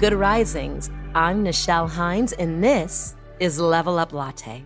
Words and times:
Good 0.00 0.14
Risings. 0.14 0.88
I'm 1.14 1.44
Nichelle 1.44 1.86
Hines, 1.86 2.32
and 2.32 2.64
this 2.64 3.16
is 3.38 3.60
Level 3.60 3.98
Up 3.98 4.14
Latte. 4.14 4.64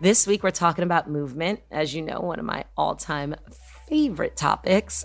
This 0.00 0.28
week, 0.28 0.44
we're 0.44 0.52
talking 0.52 0.84
about 0.84 1.10
movement, 1.10 1.58
as 1.72 1.92
you 1.92 2.02
know, 2.02 2.20
one 2.20 2.38
of 2.38 2.44
my 2.44 2.66
all 2.76 2.94
time 2.94 3.34
favorite 3.88 4.36
topics. 4.36 5.04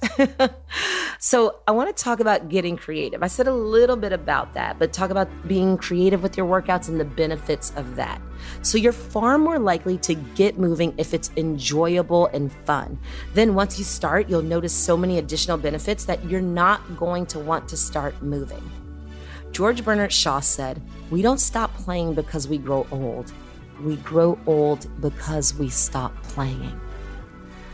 so, 1.20 1.62
I 1.68 1.72
want 1.72 1.98
to 1.98 2.04
talk 2.04 2.20
about 2.20 2.50
getting 2.50 2.78
creative. 2.78 3.24
I 3.24 3.28
said 3.28 3.48
a 3.48 3.54
little 3.54 3.96
bit 3.96 4.14
about 4.14 4.54
that, 4.54 4.78
but 4.78 4.94
talk 4.94 5.10
about 5.10 5.30
being 5.48 5.78
creative 5.78 6.22
with 6.22 6.38
your 6.38 6.46
workouts 6.46 6.88
and 6.88 7.00
the 7.00 7.06
benefits 7.06 7.74
of 7.76 7.96
that. 7.96 8.22
So, 8.62 8.78
you're 8.78 8.94
far 8.94 9.40
more 9.40 9.58
likely 9.58 9.98
to 9.98 10.14
get 10.14 10.60
moving 10.60 10.94
if 11.00 11.16
it's 11.16 11.32
enjoyable 11.38 12.28
and 12.28 12.54
fun. 12.54 13.00
Then, 13.34 13.56
once 13.56 13.80
you 13.80 13.84
start, 13.84 14.30
you'll 14.30 14.44
notice 14.44 14.74
so 14.74 14.96
many 14.96 15.18
additional 15.18 15.58
benefits 15.58 16.06
that 16.06 16.24
you're 16.26 16.40
not 16.40 16.98
going 16.98 17.26
to 17.26 17.40
want 17.40 17.68
to 17.70 17.78
start 17.78 18.22
moving. 18.22 18.62
George 19.62 19.86
Bernard 19.86 20.12
Shaw 20.12 20.40
said, 20.40 20.82
We 21.12 21.22
don't 21.22 21.38
stop 21.38 21.72
playing 21.76 22.16
because 22.16 22.48
we 22.48 22.58
grow 22.58 22.88
old. 22.90 23.32
We 23.84 23.98
grow 23.98 24.40
old 24.48 24.88
because 25.00 25.54
we 25.54 25.70
stop 25.70 26.16
playing. 26.24 26.82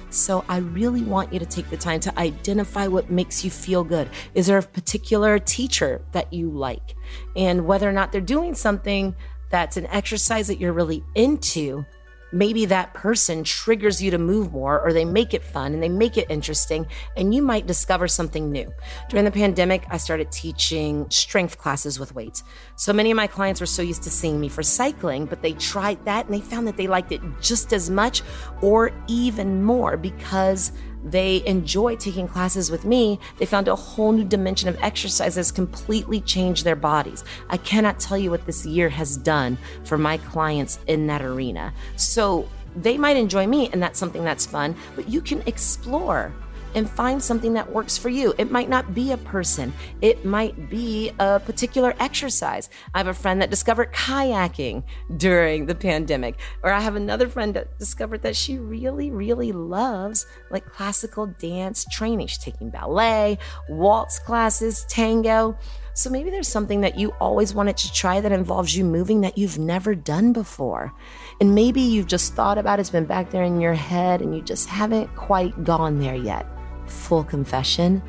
So 0.10 0.44
I 0.50 0.58
really 0.58 1.02
want 1.02 1.32
you 1.32 1.40
to 1.40 1.46
take 1.46 1.70
the 1.70 1.78
time 1.78 2.02
to 2.02 2.20
identify 2.20 2.88
what 2.88 3.10
makes 3.10 3.46
you 3.46 3.50
feel 3.50 3.86
good. 3.86 4.10
Is 4.34 4.48
there 4.48 4.58
a 4.58 4.64
particular 4.64 5.40
teacher 5.40 6.02
that 6.12 6.34
you 6.34 6.50
like? 6.50 6.96
And 7.38 7.66
whether 7.66 7.88
or 7.88 7.94
not 7.94 8.12
they're 8.12 8.20
doing 8.20 8.54
something 8.54 9.16
that's 9.50 9.78
an 9.78 9.86
exercise 9.86 10.48
that 10.48 10.60
you're 10.60 10.74
really 10.74 11.06
into, 11.16 11.86
maybe 12.31 12.66
that 12.66 12.94
person 12.94 13.44
triggers 13.44 14.02
you 14.02 14.11
to 14.11 14.17
move 14.17 14.52
more 14.52 14.81
or 14.81 14.94
they 14.94 15.06
make 15.06 15.33
it 15.33 15.44
fun 15.44 15.73
and 15.73 15.81
they 15.81 15.89
make 15.89 16.17
it 16.17 16.30
interesting 16.30 16.86
and 17.16 17.33
you 17.33 17.42
might 17.42 17.67
discover 17.67 18.08
something 18.08 18.52
new. 18.52 18.72
During 19.09 19.25
the 19.25 19.31
pandemic, 19.31 19.86
I 19.89 19.97
started 19.97 20.31
teaching 20.31 21.09
strength 21.09 21.58
classes 21.58 22.00
with 22.00 22.16
weights. 22.16 22.44
So 22.75 22.94
many 22.94 23.11
of 23.11 23.17
my 23.17 23.28
clients 23.28 23.59
were 23.59 23.67
so 23.67 23.81
used 23.81 24.03
to 24.03 24.09
seeing 24.09 24.39
me 24.39 24.50
for 24.50 24.64
cycling, 24.64 25.25
but 25.25 25.42
they 25.42 25.53
tried 25.53 26.03
that 26.05 26.25
and 26.25 26.33
they 26.33 26.42
found 26.42 26.67
that 26.67 26.78
they 26.78 26.88
liked 26.88 27.11
it 27.11 27.22
just 27.42 27.73
as 27.73 27.89
much 27.89 28.22
or 28.61 28.92
even 29.08 29.64
more 29.64 29.98
because 29.98 30.72
they 31.12 31.46
enjoy 31.46 31.96
taking 31.96 32.28
classes 32.28 32.70
with 32.72 32.86
me, 32.86 33.20
they 33.38 33.46
found 33.46 33.68
a 33.68 33.76
whole 33.76 34.12
new 34.12 34.24
dimension 34.24 34.70
of 34.70 34.78
exercise 34.82 35.36
that's 35.36 35.52
completely 35.52 36.22
changed 36.22 36.64
their 36.64 36.76
bodies. 36.76 37.24
I 37.50 37.58
cannot 37.58 38.00
tell 38.00 38.18
you 38.18 38.32
what 38.32 38.46
this 38.46 38.66
year 38.66 38.90
has 38.90 39.18
done 39.18 39.58
for 39.84 39.98
my 39.98 40.18
clients 40.18 40.80
in 40.88 41.08
that 41.08 41.22
arena. 41.22 41.74
So 41.96 42.48
they 42.76 42.98
might 42.98 43.18
enjoy 43.18 43.48
me, 43.48 43.70
and 43.70 43.82
that's 43.82 43.98
something 43.98 44.24
that's 44.24 44.46
fun, 44.46 44.76
but 44.96 45.10
you 45.10 45.22
can 45.22 45.42
explore 45.48 46.34
and 46.76 46.90
find 46.90 47.22
something 47.22 47.54
that 47.54 47.72
works 47.72 47.98
for 47.98 48.10
you. 48.10 48.34
It 48.38 48.52
might 48.52 48.70
not 48.70 48.94
be 48.94 49.12
a 49.12 49.18
person, 49.18 49.73
it 50.02 50.26
might 50.26 50.70
be 50.70 51.12
a 51.20 51.40
particular 51.40 51.96
exercise. 52.00 52.70
I 52.94 53.00
have 53.00 53.08
a 53.08 53.14
friend 53.14 53.42
that 53.42 53.50
discovered 53.50 53.94
kayaking 53.94 54.83
during 55.17 55.66
the 55.66 55.76
pandemic, 55.76 56.39
or 56.64 56.72
I 56.72 56.80
have 56.80 56.95
another 56.95 57.28
friend 57.30 57.54
that 57.55 57.78
discovered 57.80 58.22
that 58.23 58.36
she 58.36 58.58
really, 58.58 59.11
really 59.11 59.52
loves 59.52 60.26
like 60.52 60.66
classical 60.66 61.28
dance 61.28 61.86
training. 61.92 62.28
She's 62.28 62.38
taking 62.38 62.70
ballet, 62.70 63.38
waltz 63.70 64.20
classes, 64.20 64.86
tango. 64.89 65.58
So 65.94 66.11
maybe 66.11 66.30
there's 66.30 66.48
something 66.48 66.82
that 66.82 66.99
you 66.99 67.10
always 67.20 67.55
wanted 67.55 67.78
to 67.78 67.92
try 67.92 68.22
that 68.22 68.32
involves 68.32 68.78
you 68.78 68.86
moving 68.86 69.22
that 69.22 69.36
you've 69.36 69.58
never 69.58 69.95
done 69.95 70.32
before. 70.32 70.94
And 71.42 71.55
maybe 71.55 71.82
you've 71.82 72.08
just 72.08 72.36
thought 72.36 72.60
about 72.60 72.78
it, 72.78 72.82
it's 72.82 72.89
been 72.92 73.05
back 73.05 73.32
there 73.32 73.44
in 73.44 73.60
your 73.60 73.73
head 73.73 74.22
and 74.22 74.36
you 74.36 74.42
just 74.42 74.70
haven't 74.70 75.16
quite 75.16 75.64
gone 75.64 75.99
there 75.99 76.16
yet 76.16 76.45
full 76.89 77.23
confession, 77.23 78.02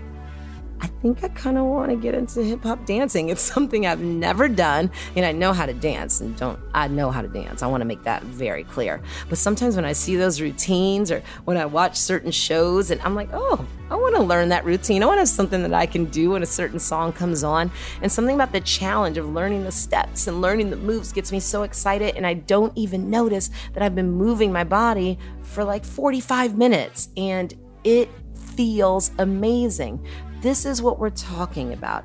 I 0.80 0.86
think 1.02 1.24
I 1.24 1.28
kind 1.28 1.58
of 1.58 1.64
want 1.64 1.90
to 1.90 1.96
get 1.96 2.14
into 2.14 2.42
hip 2.42 2.62
hop 2.62 2.86
dancing. 2.86 3.30
It's 3.30 3.42
something 3.42 3.84
I've 3.86 4.00
never 4.00 4.48
done, 4.48 4.90
and 5.16 5.26
I 5.26 5.32
know 5.32 5.52
how 5.52 5.66
to 5.66 5.74
dance. 5.74 6.20
And 6.20 6.36
don't 6.36 6.58
I 6.72 6.86
know 6.86 7.10
how 7.10 7.20
to 7.20 7.28
dance? 7.28 7.62
I 7.62 7.66
want 7.66 7.80
to 7.80 7.84
make 7.84 8.04
that 8.04 8.22
very 8.22 8.62
clear. 8.62 9.02
But 9.28 9.38
sometimes 9.38 9.74
when 9.74 9.84
I 9.84 9.92
see 9.92 10.14
those 10.16 10.40
routines, 10.40 11.10
or 11.10 11.22
when 11.44 11.56
I 11.56 11.66
watch 11.66 11.96
certain 11.96 12.30
shows, 12.30 12.92
and 12.92 13.00
I'm 13.00 13.16
like, 13.16 13.30
oh, 13.32 13.66
I 13.90 13.96
want 13.96 14.14
to 14.16 14.22
learn 14.22 14.50
that 14.50 14.64
routine. 14.64 15.02
I 15.02 15.06
want 15.06 15.16
to 15.16 15.22
have 15.22 15.28
something 15.28 15.62
that 15.62 15.74
I 15.74 15.86
can 15.86 16.04
do 16.06 16.30
when 16.30 16.42
a 16.44 16.46
certain 16.46 16.78
song 16.78 17.12
comes 17.12 17.42
on. 17.42 17.72
And 18.02 18.12
something 18.12 18.36
about 18.36 18.52
the 18.52 18.60
challenge 18.60 19.18
of 19.18 19.28
learning 19.28 19.64
the 19.64 19.72
steps 19.72 20.28
and 20.28 20.40
learning 20.40 20.70
the 20.70 20.76
moves 20.76 21.12
gets 21.12 21.32
me 21.32 21.40
so 21.40 21.64
excited, 21.64 22.16
and 22.16 22.24
I 22.24 22.34
don't 22.34 22.76
even 22.78 23.10
notice 23.10 23.50
that 23.72 23.82
I've 23.82 23.96
been 23.96 24.12
moving 24.12 24.52
my 24.52 24.64
body 24.64 25.18
for 25.42 25.64
like 25.64 25.84
45 25.84 26.56
minutes, 26.56 27.08
and 27.16 27.52
it 27.84 28.08
feels 28.34 29.10
amazing. 29.18 30.04
This 30.40 30.64
is 30.64 30.82
what 30.82 30.98
we're 30.98 31.10
talking 31.10 31.72
about. 31.72 32.04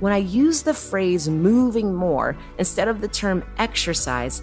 When 0.00 0.12
I 0.12 0.18
use 0.18 0.62
the 0.62 0.74
phrase 0.74 1.28
moving 1.28 1.94
more 1.94 2.36
instead 2.58 2.88
of 2.88 3.00
the 3.00 3.08
term 3.08 3.44
exercise, 3.58 4.42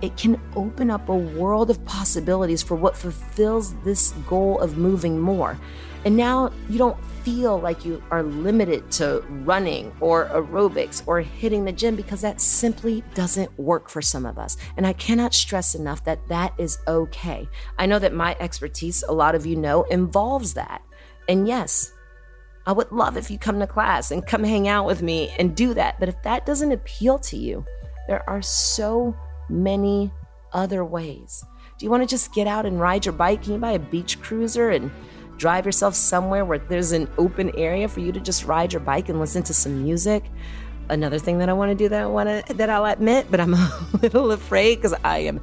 it 0.00 0.16
can 0.16 0.40
open 0.56 0.90
up 0.90 1.08
a 1.08 1.14
world 1.14 1.70
of 1.70 1.84
possibilities 1.84 2.62
for 2.62 2.74
what 2.74 2.96
fulfills 2.96 3.74
this 3.82 4.12
goal 4.28 4.60
of 4.60 4.76
moving 4.76 5.18
more. 5.18 5.58
And 6.04 6.16
now 6.16 6.52
you 6.68 6.78
don't 6.78 6.96
feel 7.24 7.58
like 7.58 7.84
you 7.84 8.02
are 8.10 8.22
limited 8.22 8.90
to 8.92 9.20
running 9.44 9.92
or 10.00 10.26
aerobics 10.28 11.02
or 11.06 11.20
hitting 11.20 11.64
the 11.64 11.72
gym 11.72 11.96
because 11.96 12.20
that 12.20 12.40
simply 12.40 13.02
doesn't 13.14 13.56
work 13.58 13.88
for 13.88 14.02
some 14.02 14.26
of 14.26 14.38
us. 14.38 14.56
And 14.76 14.86
I 14.86 14.92
cannot 14.92 15.34
stress 15.34 15.74
enough 15.74 16.04
that 16.04 16.26
that 16.28 16.52
is 16.58 16.78
okay. 16.88 17.48
I 17.78 17.86
know 17.86 17.98
that 17.98 18.12
my 18.12 18.36
expertise, 18.40 19.02
a 19.04 19.12
lot 19.12 19.34
of 19.34 19.46
you 19.46 19.56
know, 19.56 19.84
involves 19.84 20.54
that. 20.54 20.82
And 21.28 21.46
yes, 21.46 21.92
I 22.66 22.72
would 22.72 22.92
love 22.92 23.16
if 23.16 23.30
you 23.30 23.38
come 23.38 23.58
to 23.60 23.66
class 23.66 24.10
and 24.10 24.26
come 24.26 24.44
hang 24.44 24.68
out 24.68 24.86
with 24.86 25.02
me 25.02 25.34
and 25.38 25.56
do 25.56 25.74
that. 25.74 25.98
But 25.98 26.08
if 26.08 26.22
that 26.22 26.46
doesn't 26.46 26.72
appeal 26.72 27.18
to 27.20 27.36
you, 27.36 27.64
there 28.08 28.28
are 28.28 28.42
so 28.42 29.16
many 29.48 30.12
other 30.52 30.84
ways. 30.84 31.44
Do 31.78 31.86
you 31.86 31.90
want 31.90 32.02
to 32.02 32.08
just 32.08 32.34
get 32.34 32.46
out 32.46 32.66
and 32.66 32.80
ride 32.80 33.06
your 33.06 33.12
bike? 33.12 33.42
Can 33.42 33.54
you 33.54 33.58
buy 33.58 33.72
a 33.72 33.78
beach 33.78 34.20
cruiser 34.20 34.70
and 34.70 34.90
drive 35.42 35.66
yourself 35.66 35.92
somewhere 35.92 36.44
where 36.44 36.58
there's 36.58 36.92
an 36.92 37.10
open 37.18 37.50
area 37.58 37.88
for 37.88 37.98
you 37.98 38.12
to 38.12 38.20
just 38.20 38.44
ride 38.44 38.72
your 38.72 38.78
bike 38.78 39.08
and 39.08 39.18
listen 39.18 39.42
to 39.42 39.52
some 39.52 39.82
music? 39.82 40.22
Another 40.88 41.18
thing 41.18 41.38
that 41.38 41.48
I 41.48 41.52
want 41.52 41.72
to 41.72 41.74
do 41.74 41.88
that 41.88 42.00
I 42.00 42.06
want 42.06 42.46
to 42.46 42.54
that 42.54 42.70
I'll 42.70 42.84
admit, 42.84 43.26
but 43.28 43.40
I'm 43.40 43.54
a 43.54 43.88
little 44.00 44.30
afraid 44.30 44.76
because 44.76 44.94
I 45.02 45.18
am 45.18 45.40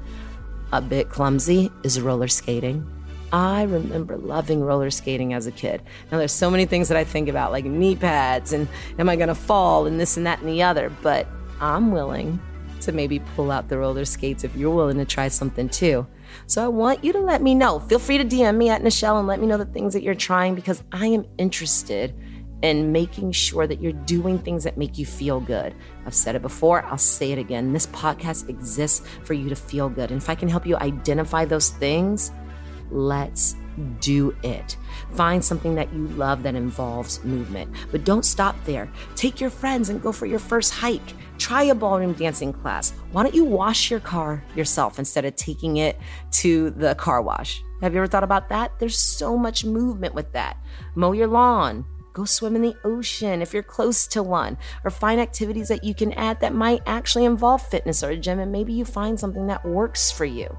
a 0.71 0.81
bit 0.81 1.09
clumsy 1.09 1.69
is 1.83 1.99
roller 1.99 2.29
skating. 2.29 2.89
I 3.33 3.63
remember 3.63 4.15
loving 4.15 4.63
roller 4.63 4.89
skating 4.89 5.33
as 5.33 5.47
a 5.47 5.51
kid. 5.51 5.81
Now, 6.13 6.17
there's 6.17 6.31
so 6.31 6.49
many 6.49 6.65
things 6.65 6.87
that 6.87 6.97
I 6.97 7.03
think 7.03 7.27
about, 7.27 7.51
like 7.51 7.65
knee 7.65 7.97
pads 7.97 8.53
and 8.53 8.69
am 8.97 9.09
I 9.09 9.17
going 9.17 9.27
to 9.27 9.35
fall 9.35 9.85
and 9.85 9.99
this 9.99 10.15
and 10.15 10.25
that 10.25 10.39
and 10.39 10.47
the 10.47 10.63
other, 10.63 10.89
but 11.01 11.27
I'm 11.59 11.91
willing 11.91 12.39
to 12.81 12.93
maybe 12.93 13.19
pull 13.35 13.51
out 13.51 13.67
the 13.67 13.77
roller 13.77 14.05
skates 14.05 14.45
if 14.45 14.55
you're 14.55 14.73
willing 14.73 14.97
to 14.97 15.05
try 15.05 15.27
something 15.27 15.67
too. 15.67 16.07
So 16.47 16.63
I 16.63 16.67
want 16.67 17.03
you 17.03 17.13
to 17.13 17.19
let 17.19 17.41
me 17.41 17.55
know. 17.55 17.79
Feel 17.79 17.99
free 17.99 18.17
to 18.17 18.25
DM 18.25 18.57
me 18.57 18.69
at 18.69 18.81
Nichelle 18.81 19.19
and 19.19 19.27
let 19.27 19.39
me 19.39 19.47
know 19.47 19.57
the 19.57 19.65
things 19.65 19.93
that 19.93 20.03
you're 20.03 20.15
trying 20.15 20.55
because 20.55 20.83
I 20.91 21.07
am 21.07 21.25
interested 21.37 22.13
in 22.61 22.91
making 22.91 23.31
sure 23.31 23.65
that 23.65 23.81
you're 23.81 23.93
doing 23.93 24.37
things 24.37 24.65
that 24.65 24.77
make 24.77 24.97
you 24.97 25.05
feel 25.05 25.39
good. 25.39 25.73
I've 26.05 26.13
said 26.13 26.35
it 26.35 26.41
before, 26.41 26.83
I'll 26.85 26.97
say 26.97 27.31
it 27.31 27.39
again. 27.39 27.71
This 27.71 27.87
podcast 27.87 28.49
exists 28.49 29.07
for 29.23 29.33
you 29.33 29.47
to 29.47 29.55
feel 29.55 29.87
good. 29.87 30.11
And 30.11 30.21
if 30.21 30.29
I 30.29 30.35
can 30.35 30.49
help 30.49 30.65
you 30.65 30.75
identify 30.75 31.45
those 31.45 31.69
things, 31.69 32.31
Let's 32.91 33.55
do 33.99 34.35
it. 34.43 34.77
Find 35.13 35.43
something 35.43 35.75
that 35.75 35.93
you 35.93 36.07
love 36.09 36.43
that 36.43 36.55
involves 36.55 37.23
movement. 37.23 37.73
But 37.91 38.03
don't 38.03 38.25
stop 38.25 38.55
there. 38.65 38.89
Take 39.15 39.39
your 39.39 39.49
friends 39.49 39.89
and 39.89 40.01
go 40.01 40.11
for 40.11 40.25
your 40.25 40.39
first 40.39 40.73
hike. 40.73 41.13
Try 41.37 41.63
a 41.63 41.75
ballroom 41.75 42.13
dancing 42.13 42.53
class. 42.53 42.91
Why 43.11 43.23
don't 43.23 43.35
you 43.35 43.45
wash 43.45 43.89
your 43.89 44.01
car 44.01 44.43
yourself 44.55 44.99
instead 44.99 45.25
of 45.25 45.35
taking 45.35 45.77
it 45.77 45.97
to 46.31 46.71
the 46.71 46.95
car 46.95 47.21
wash? 47.21 47.63
Have 47.81 47.93
you 47.93 47.99
ever 47.99 48.07
thought 48.07 48.23
about 48.25 48.49
that? 48.49 48.77
There's 48.77 48.99
so 48.99 49.37
much 49.37 49.63
movement 49.63 50.13
with 50.13 50.31
that. 50.33 50.57
Mow 50.95 51.13
your 51.13 51.27
lawn. 51.27 51.85
Go 52.11 52.25
swim 52.25 52.55
in 52.55 52.61
the 52.61 52.75
ocean 52.83 53.41
if 53.41 53.53
you're 53.53 53.63
close 53.63 54.05
to 54.07 54.21
one, 54.21 54.57
or 54.83 54.91
find 54.91 55.21
activities 55.21 55.69
that 55.69 55.83
you 55.83 55.93
can 55.93 56.11
add 56.13 56.41
that 56.41 56.53
might 56.53 56.81
actually 56.85 57.23
involve 57.23 57.61
fitness 57.61 58.03
or 58.03 58.09
a 58.09 58.17
gym, 58.17 58.39
and 58.39 58.51
maybe 58.51 58.73
you 58.73 58.83
find 58.83 59.17
something 59.17 59.47
that 59.47 59.63
works 59.63 60.11
for 60.11 60.25
you. 60.25 60.49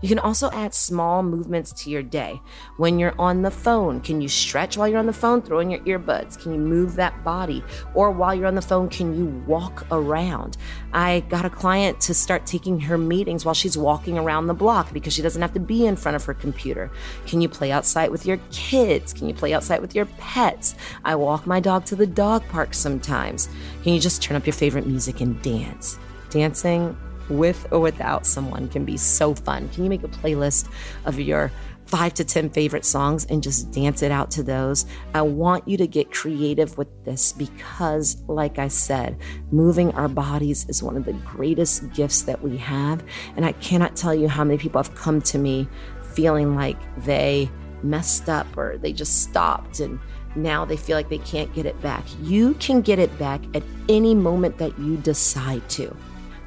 You 0.00 0.08
can 0.08 0.18
also 0.18 0.50
add 0.50 0.74
small 0.74 1.22
movements 1.22 1.72
to 1.72 1.90
your 1.90 2.02
day. 2.02 2.40
When 2.76 2.98
you're 2.98 3.14
on 3.18 3.42
the 3.42 3.50
phone, 3.50 4.00
can 4.00 4.20
you 4.20 4.28
stretch 4.28 4.76
while 4.76 4.88
you're 4.88 4.98
on 4.98 5.06
the 5.06 5.12
phone? 5.12 5.42
Throw 5.42 5.58
in 5.60 5.70
your 5.70 5.80
earbuds. 5.80 6.40
Can 6.40 6.52
you 6.52 6.58
move 6.58 6.96
that 6.96 7.22
body? 7.24 7.62
Or 7.94 8.10
while 8.10 8.34
you're 8.34 8.46
on 8.46 8.54
the 8.54 8.62
phone, 8.62 8.88
can 8.88 9.16
you 9.16 9.26
walk 9.46 9.86
around? 9.90 10.56
I 10.92 11.20
got 11.28 11.44
a 11.44 11.50
client 11.50 12.00
to 12.02 12.14
start 12.14 12.46
taking 12.46 12.80
her 12.80 12.98
meetings 12.98 13.44
while 13.44 13.54
she's 13.54 13.76
walking 13.76 14.18
around 14.18 14.46
the 14.46 14.54
block 14.54 14.92
because 14.92 15.12
she 15.12 15.22
doesn't 15.22 15.42
have 15.42 15.54
to 15.54 15.60
be 15.60 15.86
in 15.86 15.96
front 15.96 16.16
of 16.16 16.24
her 16.24 16.34
computer. 16.34 16.90
Can 17.26 17.40
you 17.40 17.48
play 17.48 17.70
outside 17.72 18.10
with 18.10 18.26
your 18.26 18.38
kids? 18.50 19.12
Can 19.12 19.28
you 19.28 19.34
play 19.34 19.52
outside 19.52 19.80
with 19.80 19.94
your 19.94 20.06
pets? 20.06 20.74
I 21.04 21.14
walk 21.14 21.46
my 21.46 21.60
dog 21.60 21.84
to 21.86 21.96
the 21.96 22.06
dog 22.06 22.42
park 22.48 22.74
sometimes. 22.74 23.48
Can 23.82 23.92
you 23.92 24.00
just 24.00 24.22
turn 24.22 24.36
up 24.36 24.46
your 24.46 24.54
favorite 24.54 24.86
music 24.86 25.20
and 25.20 25.40
dance? 25.42 25.98
Dancing 26.30 26.96
with 27.30 27.66
or 27.72 27.80
without 27.80 28.26
someone 28.26 28.68
can 28.68 28.84
be 28.84 28.96
so 28.96 29.34
fun. 29.34 29.68
Can 29.70 29.84
you 29.84 29.90
make 29.90 30.02
a 30.02 30.08
playlist 30.08 30.68
of 31.04 31.18
your 31.18 31.50
five 31.86 32.14
to 32.14 32.24
10 32.24 32.50
favorite 32.50 32.84
songs 32.84 33.26
and 33.26 33.42
just 33.42 33.70
dance 33.72 34.02
it 34.02 34.12
out 34.12 34.30
to 34.32 34.42
those? 34.42 34.86
I 35.14 35.22
want 35.22 35.66
you 35.66 35.76
to 35.78 35.86
get 35.86 36.12
creative 36.12 36.78
with 36.78 36.88
this 37.04 37.32
because, 37.32 38.22
like 38.28 38.58
I 38.58 38.68
said, 38.68 39.18
moving 39.50 39.92
our 39.92 40.08
bodies 40.08 40.66
is 40.68 40.82
one 40.82 40.96
of 40.96 41.04
the 41.04 41.14
greatest 41.14 41.92
gifts 41.92 42.22
that 42.22 42.42
we 42.42 42.56
have. 42.58 43.02
And 43.36 43.44
I 43.44 43.52
cannot 43.52 43.96
tell 43.96 44.14
you 44.14 44.28
how 44.28 44.44
many 44.44 44.58
people 44.58 44.82
have 44.82 44.94
come 44.94 45.20
to 45.22 45.38
me 45.38 45.68
feeling 46.14 46.54
like 46.54 46.78
they 47.04 47.50
messed 47.82 48.28
up 48.28 48.46
or 48.56 48.76
they 48.78 48.92
just 48.92 49.22
stopped 49.22 49.80
and 49.80 49.98
now 50.36 50.64
they 50.64 50.76
feel 50.76 50.96
like 50.96 51.08
they 51.08 51.18
can't 51.18 51.52
get 51.54 51.66
it 51.66 51.80
back. 51.80 52.04
You 52.22 52.54
can 52.54 52.82
get 52.82 52.98
it 52.98 53.16
back 53.18 53.40
at 53.54 53.62
any 53.88 54.14
moment 54.14 54.58
that 54.58 54.78
you 54.78 54.96
decide 54.98 55.68
to. 55.70 55.94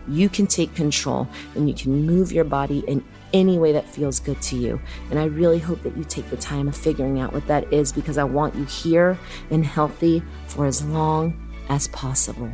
You 0.07 0.29
can 0.29 0.47
take 0.47 0.75
control 0.75 1.27
and 1.55 1.67
you 1.67 1.75
can 1.75 2.05
move 2.05 2.31
your 2.31 2.43
body 2.43 2.83
in 2.87 3.03
any 3.33 3.57
way 3.57 3.71
that 3.71 3.87
feels 3.87 4.19
good 4.19 4.41
to 4.43 4.55
you. 4.55 4.79
And 5.09 5.19
I 5.19 5.25
really 5.25 5.59
hope 5.59 5.81
that 5.83 5.97
you 5.97 6.03
take 6.03 6.29
the 6.29 6.37
time 6.37 6.67
of 6.67 6.77
figuring 6.77 7.19
out 7.19 7.33
what 7.33 7.47
that 7.47 7.71
is 7.73 7.91
because 7.91 8.17
I 8.17 8.23
want 8.23 8.55
you 8.55 8.65
here 8.65 9.17
and 9.49 9.65
healthy 9.65 10.21
for 10.47 10.65
as 10.65 10.83
long 10.83 11.51
as 11.69 11.87
possible. 11.89 12.51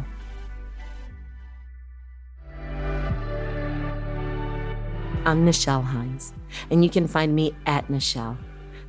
I'm 5.25 5.45
Nichelle 5.45 5.83
Hines, 5.83 6.33
and 6.71 6.83
you 6.83 6.89
can 6.89 7.07
find 7.07 7.35
me 7.35 7.53
at 7.65 7.87
Nichelle. 7.87 8.37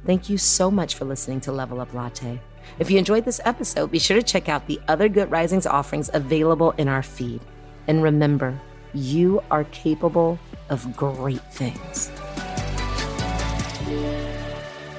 Thank 0.07 0.31
you 0.31 0.39
so 0.39 0.71
much 0.71 0.95
for 0.95 1.05
listening 1.05 1.41
to 1.43 1.53
Level 1.53 1.81
Up 1.81 1.93
Latte. 1.93 2.41
If 2.79 2.91
you 2.91 2.99
enjoyed 2.99 3.25
this 3.25 3.41
episode, 3.45 3.91
be 3.91 3.99
sure 3.99 4.17
to 4.17 4.23
check 4.23 4.49
out 4.49 4.67
the 4.67 4.81
other 4.89 5.09
Good 5.09 5.31
Risings 5.31 5.67
offerings 5.67 6.09
available 6.15 6.71
in 6.73 6.89
our 6.89 7.03
feed. 7.03 7.41
And 7.87 8.03
remember, 8.03 8.61
you 8.94 9.43
are 9.50 9.65
capable 9.65 10.38
of 10.69 10.97
great 10.97 11.43
things. 11.53 12.11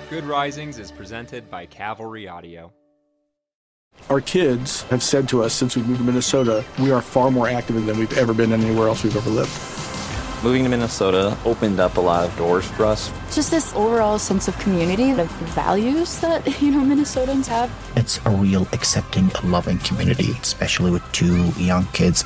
Good 0.09 0.25
Risings 0.25 0.77
is 0.77 0.91
presented 0.91 1.49
by 1.49 1.65
Cavalry 1.65 2.27
Audio. 2.27 2.73
Our 4.09 4.19
kids 4.19 4.83
have 4.83 5.01
said 5.01 5.29
to 5.29 5.43
us 5.43 5.53
since 5.53 5.75
we 5.75 5.83
moved 5.83 5.99
to 5.99 6.03
Minnesota, 6.03 6.65
we 6.79 6.91
are 6.91 7.01
far 7.01 7.31
more 7.31 7.47
active 7.47 7.85
than 7.85 7.97
we've 7.97 8.17
ever 8.17 8.33
been 8.33 8.51
anywhere 8.51 8.87
else 8.87 9.03
we've 9.03 9.15
ever 9.15 9.29
lived. 9.29 9.51
Moving 10.43 10.63
to 10.63 10.69
Minnesota 10.69 11.37
opened 11.45 11.79
up 11.79 11.97
a 11.97 12.01
lot 12.01 12.27
of 12.27 12.35
doors 12.35 12.65
for 12.65 12.85
us. 12.85 13.11
Just 13.33 13.51
this 13.51 13.73
overall 13.75 14.17
sense 14.17 14.47
of 14.47 14.57
community, 14.57 15.11
of 15.11 15.29
values 15.53 16.19
that, 16.21 16.45
you 16.61 16.71
know, 16.71 16.79
Minnesotans 16.79 17.47
have. 17.47 17.71
It's 17.95 18.19
a 18.25 18.31
real 18.31 18.63
accepting, 18.73 19.29
loving 19.43 19.77
community, 19.79 20.31
especially 20.41 20.89
with 20.89 21.09
two 21.11 21.49
young 21.51 21.85
kids. 21.93 22.25